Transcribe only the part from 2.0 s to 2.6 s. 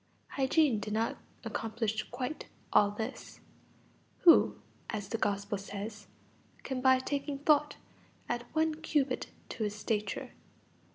quite